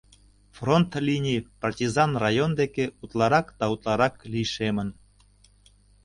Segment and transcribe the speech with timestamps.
[0.57, 4.89] Фронт линий партизан район деке утларак да утларак лишемын.